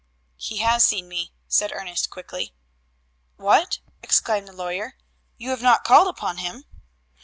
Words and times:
"He 0.37 0.57
has 0.57 0.83
seen 0.83 1.07
me," 1.07 1.31
said 1.47 1.71
Ernest 1.71 2.09
quickly. 2.09 2.55
"What!" 3.35 3.81
exclaimed 4.01 4.47
the 4.47 4.51
lawyer. 4.51 4.95
"You 5.37 5.51
have 5.51 5.61
not 5.61 5.83
called 5.83 6.07
upon 6.07 6.37
him?" 6.37 6.65